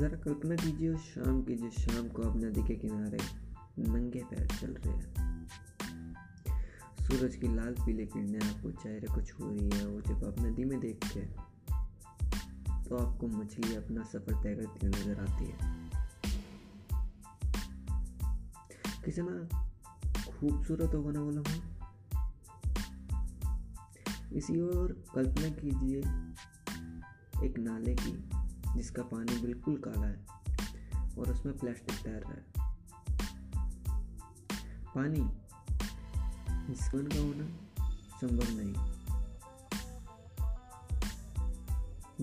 ज़रा 0.00 0.16
कल्पना 0.16 0.56
कीजिए 0.56 0.88
उस 0.88 1.00
शाम 1.04 1.40
की 1.44 1.54
जिस 1.54 1.78
शाम 1.78 2.06
को 2.08 2.22
आप 2.22 2.36
नदी 2.36 2.62
के 2.68 2.74
किनारे 2.74 3.18
नंगे 3.78 4.20
पैर 4.30 4.46
चल 4.50 4.70
रहे 4.74 4.92
हैं। 4.92 5.08
सूरज 7.00 7.36
की 7.36 7.48
लाल 7.56 7.74
पीले 7.80 8.06
किरणें 8.06 8.38
आपको 8.40 8.70
चेहरे 8.72 9.06
को 9.06 9.20
छू 9.22 9.50
रही 9.50 9.68
है, 9.70 9.84
और 9.86 10.00
जब 10.02 10.24
आप 10.28 10.40
नदी 10.40 10.64
में 10.64 10.78
देखते 10.80 11.20
हैं 11.20 11.32
तो 12.84 12.96
आपको 12.96 13.28
मछली 13.28 13.74
अपना 13.76 14.04
सफ़र 14.04 14.42
तय 14.42 14.54
करती 14.54 14.86
हुई 14.86 14.94
नज़र 14.94 15.20
आती 15.20 15.44
है। 15.44 15.56
कितना 19.04 19.34
खूबसूरत 20.30 20.94
होगा 20.94 21.10
ना 21.10 21.20
वो 21.20 21.30
लम्हा 21.30 21.58
इसी 24.32 24.60
और 24.62 25.00
कल्पना 25.14 25.48
कीजिए 25.56 25.98
एक 27.46 27.58
नाले 27.58 27.94
की 27.94 28.12
जिसका 28.80 29.02
पानी 29.02 29.40
बिल्कुल 29.40 29.82
काला 29.88 30.06
है 30.06 30.26
और 31.18 31.32
उसमें 31.32 31.58
प्लास्टिक 31.58 31.98
तैर 31.98 32.22
रहा 32.26 32.32
है। 32.32 32.74
पानी 34.94 35.20
जिसका 36.66 36.98
का 36.98 37.20
होना 37.20 37.56
संभव 38.20 38.46
नहीं। 38.50 38.72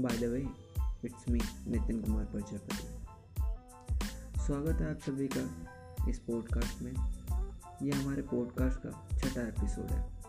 By 0.04 0.18
the 0.18 0.24
way 0.24 0.50
it's 1.06 1.30
me 1.30 1.40
Nitin 1.68 2.02
Kumar 2.02 2.26
Prajapati 2.26 2.78
स्वागत 4.42 4.82
है 4.82 4.92
आप 4.92 5.00
सभी 5.00 5.30
का 5.38 5.68
इस 6.10 6.20
पॉडकास्ट 6.20 6.82
में। 6.82 6.94
यह 7.82 8.02
हमारे 8.02 8.22
पॉडकास्ट 8.22 8.80
का 8.86 9.18
छठा 9.18 9.42
एपिसोड 9.42 9.86
है। 9.86 10.24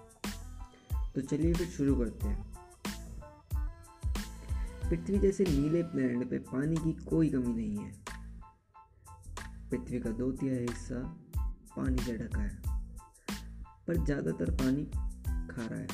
तो 1.12 1.20
चलिए 1.20 1.54
फिर 1.54 1.68
शुरू 1.68 1.96
करते 1.96 2.28
हैं। 2.28 2.57
पृथ्वी 4.88 5.18
जैसे 5.18 5.44
नीले 5.44 5.82
प्लैनेट 5.84 6.30
पे 6.30 6.38
पानी 6.46 6.76
की 6.76 6.92
कोई 7.04 7.28
कमी 7.28 7.52
नहीं 7.54 7.78
है। 7.78 7.92
पृथ्वी 9.70 9.98
का 10.00 10.10
दो 10.10 10.30
तिहाई 10.32 10.60
हिस्सा 10.60 11.00
पानी 11.76 12.02
से 12.02 12.16
ढका 12.18 12.40
है, 12.40 12.56
पर 13.88 14.04
ज़्यादातर 14.04 14.50
पानी 14.54 14.84
खारा 15.50 15.76
है। 15.76 15.86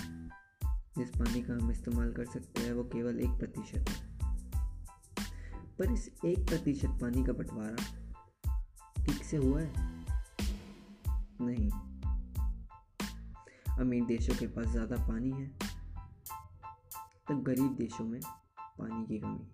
जिस 0.99 1.09
पानी 1.11 1.43
का 1.43 1.55
हम 1.55 1.71
इस्तेमाल 1.71 2.13
कर 2.13 2.25
सकते 2.25 2.63
हैं, 2.63 2.73
वो 2.73 2.85
केवल 2.85 3.19
एक 3.21 3.31
प्रतिशत 3.31 3.91
है। 3.91 4.13
पर 5.79 5.93
इस 5.93 6.09
एक 6.25 6.47
प्रतिशत 6.47 6.99
पानी 7.01 7.25
का 7.25 7.33
बंटवारा 7.33 7.77
ठीक 8.97 9.25
से 9.25 9.37
हुआ 9.37 9.61
है? 9.61 9.73
नहीं। 11.41 11.71
अमीर 13.79 14.05
देशों 14.05 14.35
के 14.35 14.47
पास 14.47 14.67
ज़्यादा 14.67 14.97
पानी 15.07 15.31
है 15.31 15.47
तो 17.29 17.37
गरीब 17.43 17.77
देशों 17.77 18.05
में 18.05 18.21
पानी 18.79 19.05
की 19.07 19.19
कमी। 19.19 19.51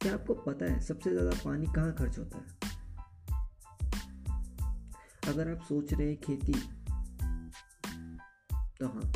क्या 0.00 0.12
आपको 0.14 0.34
पता 0.34 0.72
है 0.72 0.80
सबसे 0.80 1.10
ज़्यादा 1.10 1.30
पानी 1.44 1.66
कहाँ 1.66 1.92
खर्च 1.94 2.18
होता 2.18 2.38
है? 2.38 2.70
अगर 5.28 5.50
आप 5.50 5.62
सोच 5.62 5.92
रहे 5.92 6.08
हैं 6.08 6.16
खेती 6.20 6.52
तो 8.80 8.88
हाँ। 8.88 9.12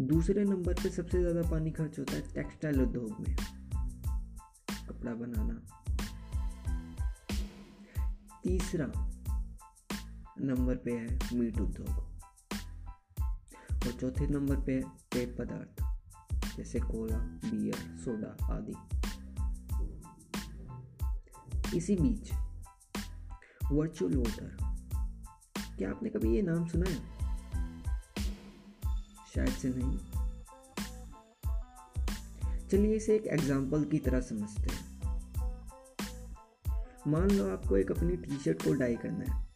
दूसरे 0.00 0.44
नंबर 0.44 0.74
पे 0.74 0.90
सबसे 0.90 1.20
ज़्यादा 1.20 1.42
पानी 1.50 1.70
खर्च 1.70 1.98
होता 1.98 2.12
है 2.12 2.20
टेक्सटाइल 2.32 2.80
उद्योग 2.80 3.20
में। 3.20 3.36
कपड़ा 4.88 5.14
बनाना। 5.14 5.60
तीसरा 8.44 8.86
नंबर 10.40 10.76
पे 10.76 10.92
है 10.92 11.18
मीट 11.34 11.60
उद्योग। 11.60 12.13
और 13.94 14.00
चौथे 14.00 14.26
नंबर 14.26 14.56
पे 14.56 14.80
पेय 15.12 15.26
पदार्थ, 15.26 15.80
जैसे 16.56 16.80
कोला 16.80 17.18
बियर 17.18 17.74
सोडा 17.74 18.30
आदि। 18.54 18.74
इसी 21.76 21.96
बीच 21.96 22.32
वर्चुअल 23.72 24.16
वोटर 24.16 24.56
क्या 25.78 25.90
आपने 25.90 26.10
कभी 26.10 26.34
ये 26.36 26.42
नाम 26.42 26.66
सुना 26.68 26.90
है? 26.90 26.96
शायद 29.34 29.48
से 29.48 29.72
नहीं। 29.76 29.98
चलिए 32.68 32.96
इसे 32.96 33.16
एक 33.16 33.26
एग्ज़ाम्पल 33.26 33.84
की 33.84 33.98
तरह 33.98 34.20
समझते 34.20 34.74
हैं। 34.74 34.82
मान 37.08 37.30
लो 37.30 37.50
आपको 37.52 37.76
एक 37.76 37.90
अपनी 37.90 38.16
टी 38.16 38.38
शर्ट 38.38 38.62
को 38.64 38.72
डाई 38.72 38.96
करना 38.96 39.34
है। 39.34 39.53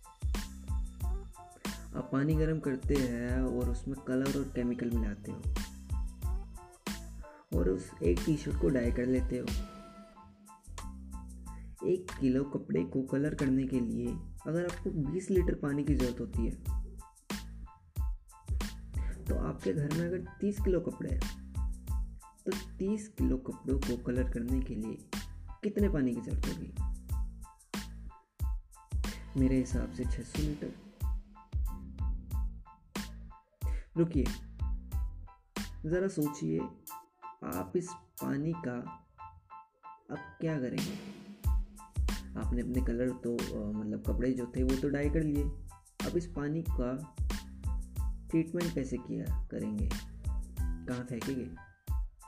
आप 1.97 2.11
पानी 2.13 2.35
गर्म 2.35 2.59
करते 2.61 2.95
हैं 2.95 3.43
और 3.43 3.71
उसमें 3.71 3.97
कलर 4.09 4.39
और 4.39 4.53
केमिकल 4.55 4.91
मिलाते 4.91 5.33
हो। 5.33 5.43
और 7.59 7.69
उस 7.69 7.91
एक 8.03 8.21
टी 8.27 8.37
शर्ट 8.37 8.61
को 8.61 8.69
डाई 8.69 8.91
कर 8.91 9.07
लेते 9.07 9.39
हो। 9.39 9.47
एक 11.87 12.07
किलो 12.21 12.45
कपड़े 12.45 12.85
को 12.85 13.03
कलर 13.03 13.35
करने 13.35 13.67
के 13.67 13.81
लिए 13.81 14.07
अगर 14.47 14.65
आपको 14.65 14.91
20 14.91 15.31
लीटर 15.31 15.55
पानी 15.55 15.85
की 15.85 15.95
ज़रूरत 15.95 16.21
होती 16.21 16.47
है 16.47 16.55
तो 19.25 19.35
आपके 19.35 19.73
घर 19.73 19.95
में 19.95 20.07
अगर 20.07 20.25
30 20.41 20.65
किलो 20.65 20.81
कपड़े 20.81 21.15
हैं 21.15 21.53
तो 22.47 22.53
30 22.79 23.09
किलो 23.09 23.37
कपड़ों 23.37 23.79
को 23.79 24.03
कलर 24.05 24.31
करने 24.31 24.61
के 24.61 24.75
लिए 24.75 24.99
कितने 25.63 25.89
पानी 25.89 26.15
की 26.15 26.21
ज़रूरत 26.21 26.47
होगी? 26.47 26.75
मेरे 29.41 29.57
हिसाब 29.57 29.93
से 29.93 30.05
600 30.05 30.39
लीटर 30.39 30.88
रुकिए। 33.99 34.25
ज़रा 35.87 36.09
सोचिए, 36.09 36.59
आप 37.45 37.73
इस 37.77 37.89
पानी 37.93 38.53
का 38.53 39.05
अब 40.11 40.19
क्या 40.41 40.59
करेंगे? 40.61 40.95
आपने 42.41 42.63
अपने 42.63 42.81
कलर 42.81 43.11
तो 43.11 43.35
मतलब 43.73 44.03
कपड़े 44.07 44.33
जो 44.33 44.53
थे 44.57 44.63
वो 44.63 44.77
तो 44.77 44.89
डाई 44.89 45.11
कर 45.11 45.23
लिए। 45.23 45.43
अब 46.07 46.17
इस 46.17 46.27
पानी 46.27 46.63
का 46.63 47.15
ट्रीटमेंट 48.31 48.75
कैसे 48.75 48.97
किया 48.97 49.45
करेंगे? 49.45 49.91
कहाँ 50.61 51.05
फेंकेंगे? 51.05 51.51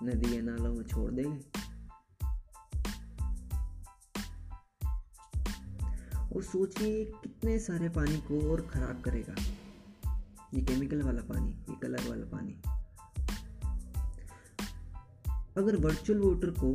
नदी 0.02 0.36
या 0.36 0.42
नालों 0.42 0.74
में 0.74 0.84
छोड़ 0.84 1.10
देंगे? 1.10 1.60
और 6.36 6.42
सोचिए 6.42 7.04
कितने 7.04 7.58
सारे 7.58 7.88
पानी 7.88 8.16
को 8.16 8.52
और 8.52 8.66
ख़राब 8.66 9.00
करेगा। 9.00 9.34
ये 10.54 10.60
केमिकल 10.60 11.02
वाला 11.02 11.22
पानी, 11.22 11.50
ये 11.70 11.74
कलर 11.82 12.08
वाला 12.08 12.24
पानी। 12.26 12.52
अगर 15.56 15.76
वर्चुअल 15.76 16.20
वाटर 16.20 16.50
को 16.58 16.72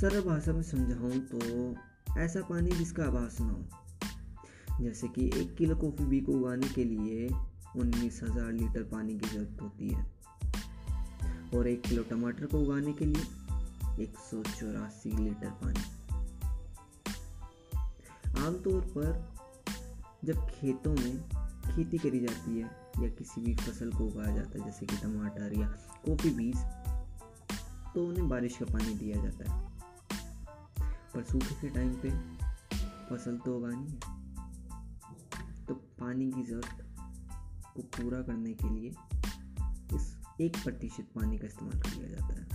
सरल 0.00 0.20
भाषा 0.20 0.52
में 0.52 0.62
समझाऊं 0.62 1.20
तो 1.32 2.18
ऐसा 2.20 2.40
पानी 2.40 2.70
जिसका 2.70 3.04
आभास 3.04 3.36
ना 3.40 3.48
हो। 3.48 3.64
जैसे 4.80 5.08
कि 5.08 5.26
एक 5.36 5.54
किलो 5.54 5.76
कॉफ़ी 5.76 6.04
बी 6.04 6.20
को 6.20 6.32
उगाने 6.32 6.68
के 6.68 6.84
लिए 6.84 7.28
उन्नीस 7.76 8.20
हज़ार 8.22 8.52
लीटर 8.52 8.82
पानी 8.82 9.18
की 9.18 9.28
ज़रूरत 9.28 9.58
होती 9.62 9.88
है। 9.88 10.02
और 11.54 11.66
एक 11.68 11.82
किलो 11.82 12.02
टमाटर 12.02 12.46
को 12.46 12.60
उगाने 12.60 12.92
के 12.92 13.04
लिए 13.04 13.22
एक 14.02 14.18
सौ 14.20 14.42
चौरासी 14.42 15.10
लीटर 15.16 15.50
पानी। 15.62 15.84
आमतौर 18.38 18.80
पर 18.96 19.08
जब 20.24 20.46
खेतों 20.48 20.94
में 20.94 21.39
खेती 21.70 21.98
करी 21.98 22.20
जाती 22.20 22.58
है 22.58 22.70
या 23.02 23.08
किसी 23.08 23.40
भी 23.40 23.54
फ़सल 23.54 23.92
को 23.92 24.04
उगाया 24.04 24.34
जाता 24.36 24.58
है, 24.58 24.64
जैसे 24.64 24.86
कि 24.86 24.96
टमाटर 24.96 25.58
या 25.58 25.66
कॉफ़ी 26.06 26.30
बीज 26.30 26.56
तो 27.94 28.06
उन्हें 28.08 28.28
बारिश 28.28 28.56
का 28.56 28.64
पानी 28.64 28.94
दिया 28.94 29.22
जाता 29.22 29.52
है। 29.52 29.68
पर 31.14 31.22
सूखे 31.22 31.54
के 31.54 31.68
टाइम 31.68 31.94
पे 31.94 32.10
फ़सल 33.08 33.38
तो 33.38 33.56
उगानी 33.58 33.86
है। 33.86 35.64
तो 35.66 35.74
पानी 35.74 36.30
की 36.32 36.42
ज़रूरत 36.42 36.86
को 37.76 37.82
पूरा 37.82 38.22
करने 38.22 38.52
के 38.54 38.68
लिए 38.68 38.90
इस 39.96 40.16
एक 40.40 40.56
प्रतिशत 40.64 41.08
पानी 41.14 41.38
का 41.38 41.46
इस्तेमाल 41.46 41.80
कर 41.80 41.90
लिया 41.90 42.08
जाता 42.08 42.34
है। 42.34 42.48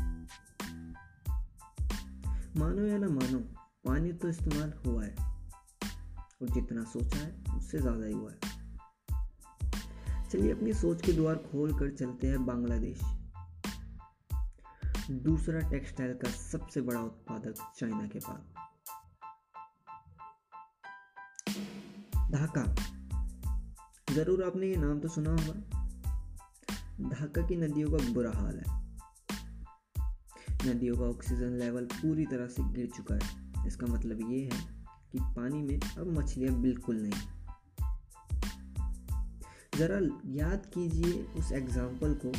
मानो 2.58 2.86
या 2.86 2.98
ना 2.98 3.08
मानो, 3.08 3.40
पानी 3.86 4.14
तो 4.14 4.30
इस्तेमाल 4.30 4.74
हुआ 4.88 5.04
है 5.04 5.16
और 6.42 6.50
जितना 6.50 6.84
सोचा 6.84 7.18
है, 7.18 7.58
उससे 7.58 7.80
ज़्यादा 7.80 8.06
ही 8.06 8.14
हुआ 8.14 8.32
है। 8.32 8.55
चलिए 10.32 10.52
अपनी 10.52 10.74
सोच 10.74 11.02
के 11.02 11.14
द्वार 11.14 11.36
खोल 11.36 11.74
कर 11.80 11.90
चलते 11.90 12.28
हैं 12.28 12.46
बांग्लादेश। 12.46 13.02
दूसरा 15.12 15.60
टेक्सटाइल 15.70 16.14
का 16.14 16.30
सबसे 16.30 16.82
बड़ा 16.82 17.00
उत्पादक 17.00 17.56
चाइना 17.80 18.08
के 18.08 18.20
बाद 18.20 18.54
ढाका। 22.32 22.64
ज़रूर 24.14 24.44
आपने 24.44 24.68
ये 24.68 24.76
नाम 24.76 25.00
तो 25.00 25.08
सुना 25.08 25.32
होगा। 25.32 25.54
ढाका 27.10 27.42
की 27.48 27.56
नदियों 27.56 27.92
का 27.92 27.98
बुरा 28.14 28.32
हाल 28.32 28.58
है। 28.58 28.84
नदियों 30.68 30.96
का 30.96 31.04
ऑक्सीजन 31.04 31.58
लेवल 31.60 31.86
पूरी 31.86 32.26
तरह 32.26 32.48
से 32.48 32.64
गिर 32.74 32.90
चुका 32.96 33.16
है। 33.16 33.68
इसका 33.68 33.88
मतलब 33.88 34.32
ये 34.32 34.42
है 34.44 34.60
कि 35.12 35.20
पानी 35.22 35.62
में 35.62 35.80
अब 35.80 36.18
मछलियाँ 36.18 36.56
बिल्कुल 36.56 37.02
नहीं। 37.02 37.35
ज़रा 39.78 39.98
याद 40.34 40.66
कीजिए 40.66 41.14
उस 41.38 41.52
एग्ज़ाम्पल 41.52 42.14
को, 42.26 42.32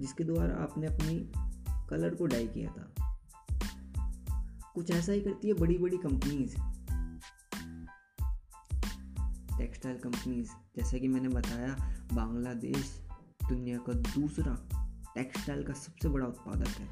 जिसके 0.00 0.24
द्वारा 0.24 0.54
आपने 0.54 0.86
अपनी 0.86 1.18
कलर 1.90 2.14
को 2.14 2.26
डाई 2.26 2.46
किया 2.46 2.70
था। 2.70 2.94
कुछ 4.74 4.90
ऐसा 4.90 5.12
ही 5.12 5.20
करती 5.20 5.48
है 5.48 5.54
बड़ी 5.54 5.78
बड़ी 5.78 5.96
कंपनीज़ 5.96 6.54
टेक्सटाइल 9.58 9.98
कंपनीज़ 9.98 10.50
जैसे 10.76 11.00
कि 11.00 11.08
मैंने 11.08 11.28
बताया, 11.28 11.76
बांग्लादेश 12.12 12.92
दुनिया 13.48 13.78
का 13.78 13.92
दूसरा 13.92 14.54
टेक्सटाइल 15.14 15.62
का 15.64 15.72
सबसे 15.72 16.08
बड़ा 16.08 16.26
उत्पादक 16.26 16.68
है। 16.68 16.88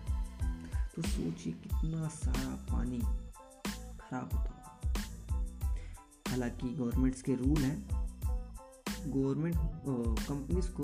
तो 0.96 1.02
सोचिए 1.02 1.52
कितना 1.52 2.08
सारा 2.08 2.54
पानी 2.70 2.98
खराब 2.98 4.30
होता 4.34 4.57
हालाँकि 6.38 6.68
गवर्नमेंट्स 6.68 7.22
के 7.22 7.34
रूल 7.34 7.58
हैं 7.58 7.78
गवर्नमेंट 9.06 9.56
कंपनीज़ 10.28 10.68
को 10.70 10.82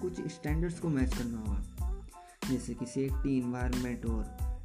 कुछ 0.00 0.20
स्टैंडर्ड्स 0.28 0.80
को 0.80 0.88
मैच 0.88 1.16
करना 1.18 1.38
होगा। 1.38 2.06
जैसे 2.50 2.74
कि 2.74 2.86
सेफ्टी 2.86 3.38
इन्वायरमेंट 3.38 4.06
और 4.06 4.22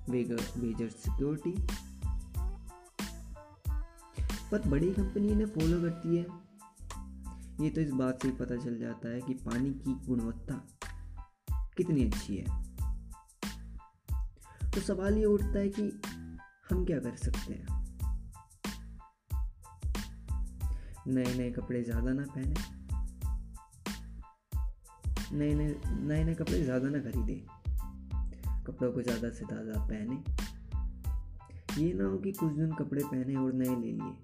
वेजर 0.09 0.89
सिक्योरिटी 0.89 1.67
पर 4.51 4.67
बड़ी 4.67 4.93
कंपनी 4.93 5.27
इन्हें 5.27 5.47
फॉलो 5.47 5.81
करती 5.81 6.17
है। 6.17 6.25
ये 7.65 7.69
तो 7.69 7.81
इस 7.81 7.91
बात 7.91 8.21
से 8.21 8.27
ही 8.27 8.33
पता 8.33 8.55
चल 8.55 8.79
जाता 8.79 9.09
है 9.09 9.21
कि 9.21 9.33
पानी 9.33 9.69
की 9.69 9.93
गुणवत्ता 10.07 10.67
कितनी 11.77 12.05
अच्छी 12.05 12.37
है। 12.37 12.63
तो 14.71 14.81
सवाल 14.81 15.17
ये 15.17 15.25
उठता 15.25 15.59
है 15.59 15.69
कि 15.69 16.01
हम 16.69 16.85
क्या 16.85 16.99
कर 16.99 17.15
सकते 17.15 17.53
हैं? 17.53 17.76
नए 21.07 21.33
नए 21.33 21.51
कपड़े 21.51 21.83
ज़्यादा 21.83 22.13
ना 22.13 22.23
पहने। 22.29 22.53
नए 25.31 25.53
नए 25.53 25.75
नए 25.89 26.23
नए 26.23 26.33
कपड़े 26.35 26.61
ज़्यादा 26.63 26.89
ना 26.89 26.99
खरीदे। 27.01 27.35
कपड़ों 28.67 28.91
को 28.91 29.01
ज़्यादा 29.01 29.29
से 29.29 29.45
ज़्यादा 29.45 29.79
पहने। 29.81 30.15
ये 31.77 31.93
ना 31.93 32.05
हो 32.05 32.17
कि 32.17 32.31
कुछ 32.31 32.51
दिन 32.53 32.71
कपड़े 32.73 33.03
पहने 33.03 33.35
और 33.35 33.53
नए 33.53 33.75
ले 33.75 33.91
लिए। 33.91 34.15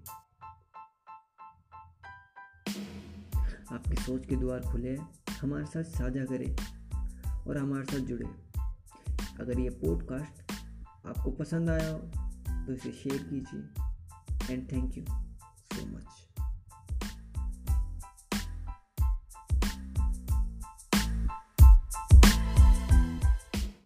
आपकी 3.71 3.95
सोच 3.95 4.25
के 4.25 4.35
द्वार 4.35 4.62
खुले 4.71 4.89
हैं, 4.89 5.07
हमारे 5.41 5.65
साथ 5.65 5.83
साझा 5.91 6.25
करें 6.25 6.56
और 7.47 7.57
हमारे 7.57 7.85
साथ 7.85 8.06
जुड़े। 8.07 8.25
अगर 9.39 9.59
ये 9.59 9.69
पॉडकास्ट 9.81 10.51
आपको 11.07 11.31
पसंद 11.33 11.69
आया 11.69 11.89
हो 11.89 12.00
तो 12.65 12.74
इसे 12.74 12.91
शेयर 12.94 13.24
कीजिए। 13.24 14.53
And 14.53 14.71
thank 14.71 14.97
you 14.97 15.03
so 15.06 15.85
much 15.88 16.32